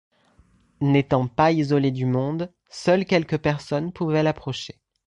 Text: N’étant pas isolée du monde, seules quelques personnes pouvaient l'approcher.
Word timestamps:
N’étant 0.81 1.27
pas 1.27 1.51
isolée 1.51 1.91
du 1.91 2.07
monde, 2.07 2.51
seules 2.71 3.05
quelques 3.05 3.37
personnes 3.37 3.93
pouvaient 3.93 4.23
l'approcher. 4.23 4.81